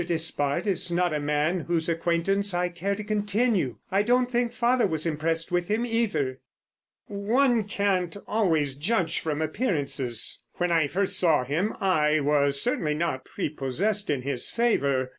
Despard 0.03 0.65
is 0.65 0.91
not 0.91 1.13
a 1.13 1.19
man 1.19 1.59
whose 1.59 1.87
acquaintance 1.87 2.55
I 2.55 2.69
care 2.69 2.95
to 2.95 3.03
continue. 3.03 3.75
I 3.91 4.01
don't 4.01 4.31
think 4.31 4.51
father 4.51 4.87
was 4.87 5.05
impressed 5.05 5.51
with 5.51 5.67
him, 5.67 5.85
either." 5.85 6.39
"One 7.05 7.65
can't 7.65 8.17
always 8.27 8.73
judge 8.73 9.19
from 9.19 9.43
appearances. 9.43 10.43
When 10.55 10.71
I 10.71 10.87
first 10.87 11.19
saw 11.19 11.43
him 11.43 11.75
I 11.79 12.19
was 12.19 12.59
certainly 12.59 12.95
not 12.95 13.25
prepossessed 13.25 14.09
in 14.09 14.23
his 14.23 14.49
favour. 14.49 15.09